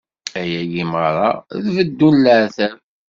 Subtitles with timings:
[0.39, 1.29] Ayagi meṛṛa,
[1.63, 2.75] d beddu n leɛtab.